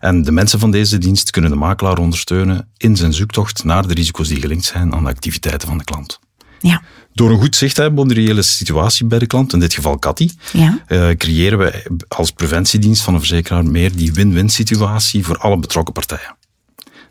En 0.00 0.22
de 0.22 0.32
mensen 0.32 0.58
van 0.58 0.70
deze 0.70 0.98
dienst 0.98 1.30
kunnen 1.30 1.50
de 1.50 1.56
makelaar 1.56 1.98
ondersteunen 1.98 2.68
in 2.76 2.96
zijn 2.96 3.12
zoektocht 3.12 3.64
naar 3.64 3.86
de 3.86 3.94
risico's 3.94 4.28
die 4.28 4.40
gelinkt 4.40 4.64
zijn 4.64 4.94
aan 4.94 5.04
de 5.04 5.10
activiteiten 5.10 5.68
van 5.68 5.78
de 5.78 5.84
klant. 5.84 6.18
Ja. 6.60 6.82
Door 7.12 7.30
een 7.30 7.40
goed 7.40 7.56
zicht 7.56 7.74
te 7.74 7.80
hebben 7.80 8.02
op 8.02 8.08
de 8.08 8.14
reële 8.14 8.42
situatie 8.42 9.06
bij 9.06 9.18
de 9.18 9.26
klant, 9.26 9.52
in 9.52 9.60
dit 9.60 9.74
geval 9.74 9.98
Cathy, 9.98 10.30
ja. 10.52 10.78
uh, 10.88 11.10
creëren 11.10 11.58
we 11.58 11.84
als 12.08 12.30
preventiedienst 12.30 13.02
van 13.02 13.14
een 13.14 13.20
verzekeraar 13.20 13.66
meer 13.66 13.96
die 13.96 14.12
win-win 14.12 14.48
situatie 14.48 15.24
voor 15.24 15.38
alle 15.38 15.58
betrokken 15.58 15.94
partijen. 15.94 16.36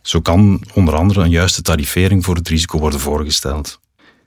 Zo 0.02 0.22
kan 0.22 0.64
onder 0.74 0.96
andere 0.96 1.22
een 1.22 1.30
juiste 1.30 1.62
tarifering 1.62 2.26
voor 2.26 2.36
het 2.36 2.48
risico 2.48 2.80
worden 2.80 3.00
voorgesteld. 3.00 3.80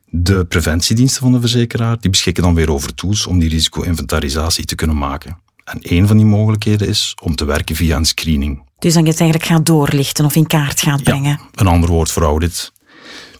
De 0.06 0.44
preventiediensten 0.44 1.22
van 1.22 1.32
de 1.32 1.40
verzekeraar 1.40 2.00
die 2.00 2.10
beschikken 2.10 2.42
dan 2.42 2.54
weer 2.54 2.72
over 2.72 2.94
tools 2.94 3.26
om 3.26 3.38
die 3.38 3.48
risico-inventarisatie 3.48 4.64
te 4.64 4.74
kunnen 4.74 4.98
maken. 4.98 5.38
En 5.64 5.78
een 5.80 6.06
van 6.06 6.16
die 6.16 6.26
mogelijkheden 6.26 6.88
is 6.88 7.14
om 7.22 7.34
te 7.34 7.44
werken 7.44 7.76
via 7.76 7.96
een 7.96 8.04
screening. 8.04 8.62
Dus 8.78 8.94
dan 8.94 9.04
je 9.04 9.10
het 9.10 9.20
eigenlijk 9.20 9.50
gaat 9.50 9.66
doorlichten 9.66 10.24
of 10.24 10.34
in 10.34 10.46
kaart 10.46 10.80
gaat 10.80 11.02
brengen. 11.02 11.30
Ja, 11.30 11.48
een 11.54 11.66
ander 11.66 11.88
woord 11.90 12.10
voor 12.10 12.22
audit. 12.22 12.72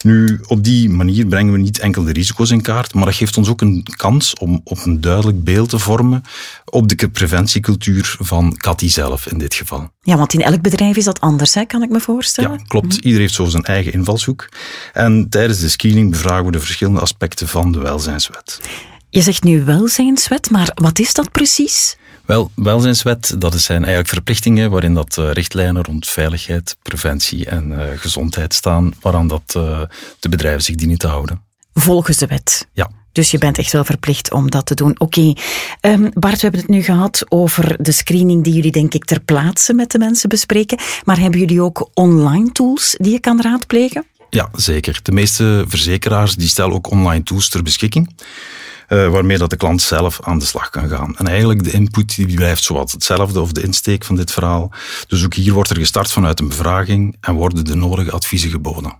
Nu, 0.03 0.39
op 0.47 0.63
die 0.63 0.89
manier 0.89 1.25
brengen 1.25 1.53
we 1.53 1.59
niet 1.59 1.79
enkel 1.79 2.03
de 2.03 2.11
risico's 2.11 2.51
in 2.51 2.61
kaart, 2.61 2.93
maar 2.93 3.05
dat 3.05 3.15
geeft 3.15 3.37
ons 3.37 3.49
ook 3.49 3.61
een 3.61 3.85
kans 3.95 4.35
om 4.35 4.61
op 4.63 4.85
een 4.85 5.01
duidelijk 5.01 5.43
beeld 5.43 5.69
te 5.69 5.79
vormen 5.79 6.23
op 6.65 6.87
de 6.87 7.09
preventiecultuur 7.09 8.15
van 8.19 8.57
Cathy 8.57 8.89
zelf 8.89 9.27
in 9.27 9.37
dit 9.37 9.53
geval. 9.53 9.89
Ja, 10.01 10.17
want 10.17 10.33
in 10.33 10.41
elk 10.41 10.61
bedrijf 10.61 10.95
is 10.95 11.03
dat 11.03 11.19
anders, 11.19 11.53
hè, 11.53 11.65
kan 11.65 11.83
ik 11.83 11.89
me 11.89 11.99
voorstellen. 11.99 12.51
Ja, 12.51 12.63
klopt. 12.67 12.95
Ieder 12.95 13.19
heeft 13.19 13.33
zo 13.33 13.45
zijn 13.45 13.63
eigen 13.63 13.93
invalshoek. 13.93 14.49
En 14.93 15.29
tijdens 15.29 15.59
de 15.59 15.69
screening 15.69 16.11
bevragen 16.11 16.45
we 16.45 16.51
de 16.51 16.59
verschillende 16.59 16.99
aspecten 16.99 17.47
van 17.47 17.71
de 17.71 17.79
welzijnswet. 17.79 18.59
Je 19.09 19.21
zegt 19.21 19.43
nu 19.43 19.63
welzijnswet, 19.63 20.49
maar 20.49 20.71
wat 20.75 20.99
is 20.99 21.13
dat 21.13 21.31
precies? 21.31 21.97
Wel, 22.31 22.51
welzijnswet, 22.55 23.35
dat 23.37 23.59
zijn 23.59 23.79
eigenlijk 23.79 24.13
verplichtingen 24.13 24.71
waarin 24.71 24.93
dat 24.93 25.17
uh, 25.19 25.31
richtlijnen 25.31 25.83
rond 25.83 26.07
veiligheid, 26.07 26.77
preventie 26.81 27.45
en 27.45 27.71
uh, 27.71 27.83
gezondheid 27.95 28.53
staan, 28.53 28.93
waaraan 29.01 29.27
dat 29.27 29.53
uh, 29.57 29.81
de 30.19 30.29
bedrijven 30.29 30.61
zich 30.61 30.75
dienen 30.75 30.97
te 30.97 31.07
houden. 31.07 31.41
Volgens 31.73 32.17
de 32.17 32.25
wet? 32.25 32.67
Ja. 32.73 32.89
Dus 33.11 33.31
je 33.31 33.37
bent 33.37 33.57
echt 33.57 33.71
wel 33.71 33.83
verplicht 33.83 34.31
om 34.31 34.49
dat 34.49 34.65
te 34.65 34.75
doen. 34.75 34.99
Oké, 34.99 35.19
okay. 35.19 35.37
um, 35.93 36.09
Bart, 36.13 36.35
we 36.35 36.41
hebben 36.41 36.59
het 36.59 36.69
nu 36.69 36.81
gehad 36.81 37.25
over 37.29 37.83
de 37.83 37.91
screening 37.91 38.43
die 38.43 38.53
jullie 38.53 38.71
denk 38.71 38.93
ik 38.93 39.05
ter 39.05 39.19
plaatse 39.19 39.73
met 39.73 39.91
de 39.91 39.99
mensen 39.99 40.29
bespreken. 40.29 40.77
Maar 41.03 41.19
hebben 41.19 41.39
jullie 41.39 41.61
ook 41.61 41.89
online 41.93 42.51
tools 42.51 42.95
die 42.97 43.11
je 43.11 43.19
kan 43.19 43.41
raadplegen? 43.41 44.05
Ja, 44.29 44.49
zeker. 44.55 44.99
De 45.03 45.11
meeste 45.11 45.65
verzekeraars 45.67 46.35
die 46.35 46.47
stellen 46.47 46.73
ook 46.73 46.91
online 46.91 47.23
tools 47.23 47.49
ter 47.49 47.63
beschikking. 47.63 48.15
Uh, 48.91 49.09
waarmee 49.09 49.37
dat 49.37 49.49
de 49.49 49.55
klant 49.55 49.81
zelf 49.81 50.19
aan 50.21 50.39
de 50.39 50.45
slag 50.45 50.69
kan 50.69 50.89
gaan. 50.89 51.17
En 51.17 51.27
eigenlijk 51.27 51.63
de 51.63 51.71
input 51.71 52.15
die 52.15 52.35
blijft 52.35 52.63
zowat 52.63 52.91
hetzelfde 52.91 53.41
of 53.41 53.51
de 53.51 53.63
insteek 53.63 54.03
van 54.03 54.15
dit 54.15 54.31
verhaal. 54.31 54.71
Dus 55.07 55.25
ook 55.25 55.33
hier 55.33 55.53
wordt 55.53 55.69
er 55.69 55.77
gestart 55.77 56.11
vanuit 56.11 56.39
een 56.39 56.47
bevraging 56.47 57.17
en 57.21 57.33
worden 57.33 57.65
de 57.65 57.75
nodige 57.75 58.11
adviezen 58.11 58.49
geboden. 58.49 58.99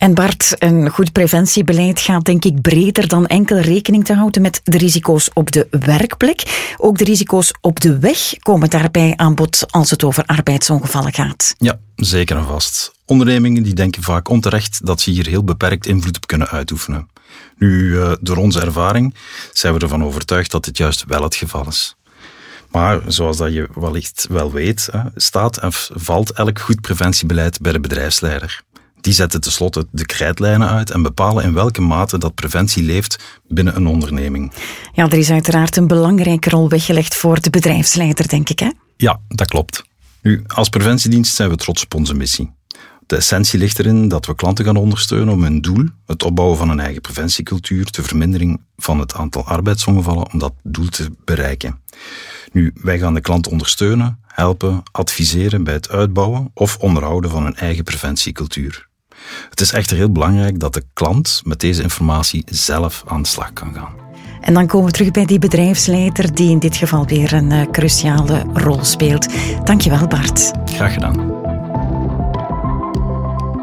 En 0.00 0.14
Bart, 0.14 0.54
een 0.58 0.90
goed 0.90 1.12
preventiebeleid 1.12 2.00
gaat 2.00 2.24
denk 2.24 2.44
ik 2.44 2.60
breder 2.60 3.08
dan 3.08 3.26
enkel 3.26 3.58
rekening 3.58 4.04
te 4.04 4.14
houden 4.14 4.42
met 4.42 4.60
de 4.64 4.78
risico's 4.78 5.30
op 5.34 5.50
de 5.50 5.66
werkplek. 5.70 6.72
Ook 6.76 6.98
de 6.98 7.04
risico's 7.04 7.52
op 7.60 7.80
de 7.80 7.98
weg 7.98 8.34
komen 8.38 8.70
daarbij 8.70 9.12
aan 9.16 9.34
bod 9.34 9.66
als 9.70 9.90
het 9.90 10.04
over 10.04 10.24
arbeidsongevallen 10.24 11.12
gaat. 11.12 11.54
Ja, 11.58 11.78
zeker 11.96 12.36
en 12.36 12.46
vast. 12.46 12.92
Ondernemingen 13.04 13.62
die 13.62 13.74
denken 13.74 14.02
vaak 14.02 14.28
onterecht 14.28 14.86
dat 14.86 15.00
ze 15.00 15.10
hier 15.10 15.26
heel 15.26 15.44
beperkt 15.44 15.86
invloed 15.86 16.16
op 16.16 16.26
kunnen 16.26 16.48
uitoefenen. 16.48 17.08
Nu, 17.56 18.00
eh, 18.00 18.12
door 18.20 18.36
onze 18.36 18.60
ervaring 18.60 19.14
zijn 19.52 19.74
we 19.74 19.80
ervan 19.80 20.04
overtuigd 20.04 20.50
dat 20.50 20.64
dit 20.64 20.76
juist 20.76 21.04
wel 21.06 21.22
het 21.22 21.34
geval 21.34 21.66
is. 21.66 21.94
Maar 22.70 23.00
zoals 23.06 23.36
dat 23.36 23.52
je 23.52 23.68
wellicht 23.74 24.26
wel 24.30 24.52
weet, 24.52 24.88
staat 25.14 25.56
en 25.56 25.72
valt 25.94 26.32
elk 26.32 26.58
goed 26.58 26.80
preventiebeleid 26.80 27.60
bij 27.60 27.72
de 27.72 27.80
bedrijfsleider. 27.80 28.62
Die 29.00 29.12
zetten 29.12 29.40
tenslotte 29.40 29.86
de 29.90 30.06
krijtlijnen 30.06 30.68
uit 30.68 30.90
en 30.90 31.02
bepalen 31.02 31.44
in 31.44 31.54
welke 31.54 31.80
mate 31.80 32.18
dat 32.18 32.34
preventie 32.34 32.82
leeft 32.82 33.40
binnen 33.48 33.76
een 33.76 33.86
onderneming. 33.86 34.52
Ja, 34.92 35.04
er 35.04 35.18
is 35.18 35.30
uiteraard 35.30 35.76
een 35.76 35.86
belangrijke 35.86 36.50
rol 36.50 36.68
weggelegd 36.68 37.14
voor 37.14 37.40
de 37.40 37.50
bedrijfsleider, 37.50 38.28
denk 38.28 38.48
ik, 38.48 38.58
hè? 38.58 38.70
Ja, 38.96 39.20
dat 39.28 39.48
klopt. 39.48 39.82
Nu, 40.22 40.44
als 40.46 40.68
preventiedienst 40.68 41.34
zijn 41.34 41.50
we 41.50 41.56
trots 41.56 41.82
op 41.82 41.94
onze 41.94 42.14
missie. 42.14 42.52
De 43.10 43.16
essentie 43.16 43.58
ligt 43.58 43.78
erin 43.78 44.08
dat 44.08 44.26
we 44.26 44.34
klanten 44.34 44.64
gaan 44.64 44.76
ondersteunen 44.76 45.34
om 45.34 45.42
hun 45.42 45.60
doel, 45.60 45.86
het 46.06 46.22
opbouwen 46.22 46.58
van 46.58 46.70
een 46.70 46.80
eigen 46.80 47.00
preventiecultuur, 47.00 47.92
de 47.92 48.02
vermindering 48.02 48.60
van 48.76 48.98
het 48.98 49.14
aantal 49.14 49.44
arbeidsongevallen, 49.44 50.32
om 50.32 50.38
dat 50.38 50.52
doel 50.62 50.88
te 50.88 51.10
bereiken. 51.24 51.80
Nu, 52.52 52.72
wij 52.74 52.98
gaan 52.98 53.14
de 53.14 53.20
klant 53.20 53.48
ondersteunen, 53.48 54.18
helpen, 54.26 54.82
adviseren 54.92 55.64
bij 55.64 55.74
het 55.74 55.88
uitbouwen 55.88 56.50
of 56.54 56.76
onderhouden 56.76 57.30
van 57.30 57.46
een 57.46 57.56
eigen 57.56 57.84
preventiecultuur. 57.84 58.88
Het 59.50 59.60
is 59.60 59.72
echter 59.72 59.96
heel 59.96 60.12
belangrijk 60.12 60.60
dat 60.60 60.74
de 60.74 60.84
klant 60.92 61.40
met 61.44 61.60
deze 61.60 61.82
informatie 61.82 62.44
zelf 62.46 63.04
aan 63.06 63.22
de 63.22 63.28
slag 63.28 63.52
kan 63.52 63.74
gaan. 63.74 63.92
En 64.40 64.54
dan 64.54 64.66
komen 64.66 64.86
we 64.86 64.92
terug 64.92 65.10
bij 65.10 65.24
die 65.24 65.38
bedrijfsleider 65.38 66.34
die 66.34 66.50
in 66.50 66.58
dit 66.58 66.76
geval 66.76 67.06
weer 67.06 67.32
een 67.32 67.50
uh, 67.50 67.62
cruciale 67.70 68.44
rol 68.52 68.84
speelt. 68.84 69.28
Dankjewel 69.64 70.06
Bart. 70.06 70.52
Graag 70.64 70.92
gedaan. 70.92 71.29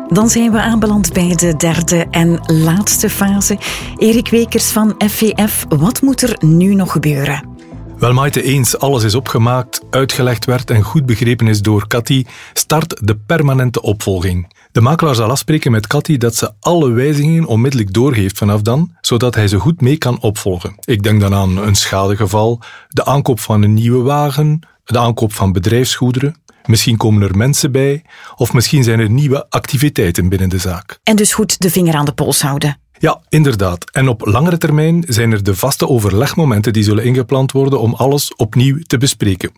Dan 0.09 0.29
zijn 0.29 0.51
we 0.51 0.61
aanbeland 0.61 1.13
bij 1.13 1.35
de 1.35 1.55
derde 1.55 2.07
en 2.11 2.39
laatste 2.45 3.09
fase. 3.09 3.57
Erik 3.97 4.29
Wekers 4.29 4.71
van 4.71 4.95
FVF, 5.07 5.65
wat 5.69 6.01
moet 6.01 6.21
er 6.21 6.35
nu 6.39 6.75
nog 6.75 6.91
gebeuren? 6.91 7.49
Wel 7.97 8.13
Maite 8.13 8.43
eens 8.43 8.79
alles 8.79 9.03
is 9.03 9.15
opgemaakt, 9.15 9.81
uitgelegd 9.89 10.45
werd 10.45 10.69
en 10.71 10.83
goed 10.83 11.05
begrepen 11.05 11.47
is 11.47 11.61
door 11.61 11.87
Cathy, 11.87 12.25
start 12.53 13.07
de 13.07 13.17
permanente 13.17 13.81
opvolging. 13.81 14.53
De 14.71 14.81
makelaar 14.81 15.15
zal 15.15 15.29
afspreken 15.29 15.71
met 15.71 15.87
Cathy 15.87 16.17
dat 16.17 16.35
ze 16.35 16.51
alle 16.59 16.91
wijzigingen 16.91 17.45
onmiddellijk 17.45 17.93
doorgeeft 17.93 18.37
vanaf 18.37 18.61
dan, 18.61 18.91
zodat 19.01 19.35
hij 19.35 19.47
ze 19.47 19.59
goed 19.59 19.81
mee 19.81 19.97
kan 19.97 20.21
opvolgen. 20.21 20.75
Ik 20.83 21.03
denk 21.03 21.21
dan 21.21 21.33
aan 21.33 21.57
een 21.57 21.75
schadegeval, 21.75 22.61
de 22.87 23.05
aankoop 23.05 23.39
van 23.39 23.61
een 23.61 23.73
nieuwe 23.73 24.03
wagen, 24.03 24.59
de 24.83 24.99
aankoop 24.99 25.33
van 25.33 25.51
bedrijfsgoederen. 25.51 26.35
Misschien 26.67 26.97
komen 26.97 27.21
er 27.21 27.37
mensen 27.37 27.71
bij, 27.71 28.03
of 28.35 28.53
misschien 28.53 28.83
zijn 28.83 28.99
er 28.99 29.09
nieuwe 29.09 29.49
activiteiten 29.49 30.29
binnen 30.29 30.49
de 30.49 30.57
zaak. 30.57 30.99
En 31.03 31.15
dus 31.15 31.33
goed 31.33 31.61
de 31.61 31.69
vinger 31.69 31.95
aan 31.95 32.05
de 32.05 32.13
pols 32.13 32.41
houden. 32.41 32.79
Ja, 32.99 33.21
inderdaad. 33.29 33.91
En 33.91 34.07
op 34.07 34.25
langere 34.25 34.57
termijn 34.57 35.03
zijn 35.07 35.31
er 35.31 35.43
de 35.43 35.55
vaste 35.55 35.87
overlegmomenten 35.87 36.73
die 36.73 36.83
zullen 36.83 37.03
ingepland 37.03 37.51
worden 37.51 37.79
om 37.79 37.93
alles 37.93 38.35
opnieuw 38.35 38.79
te 38.87 38.97
bespreken. 38.97 39.51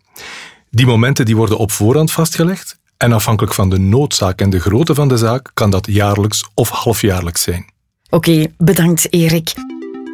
Die 0.69 0.85
momenten 0.85 1.25
die 1.25 1.35
worden 1.35 1.57
op 1.57 1.71
voorhand 1.71 2.11
vastgelegd 2.11 2.77
en 2.97 3.11
afhankelijk 3.11 3.53
van 3.53 3.69
de 3.69 3.79
noodzaak 3.79 4.41
en 4.41 4.49
de 4.49 4.59
grootte 4.59 4.95
van 4.95 5.07
de 5.07 5.17
zaak 5.17 5.51
kan 5.53 5.69
dat 5.69 5.87
jaarlijks 5.87 6.49
of 6.53 6.69
halfjaarlijks 6.69 7.41
zijn. 7.41 7.65
Oké, 8.09 8.45
bedankt 8.57 9.13
Erik. 9.13 9.53